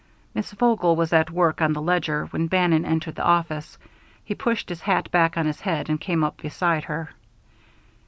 Miss 0.33 0.51
Vogel 0.53 0.95
was 0.95 1.13
at 1.13 1.29
work 1.29 1.61
on 1.61 1.73
the 1.73 1.79
ledger 1.81 2.25
when 2.31 2.47
Bannon 2.47 2.85
entered 2.85 3.13
the 3.13 3.23
office. 3.23 3.77
He 4.25 4.33
pushed 4.33 4.69
his 4.69 4.81
hat 4.81 5.11
back 5.11 5.37
on 5.37 5.45
his 5.45 5.61
head 5.61 5.89
and 5.89 6.01
came 6.01 6.23
up 6.23 6.41
beside 6.41 6.85
her. 6.85 7.11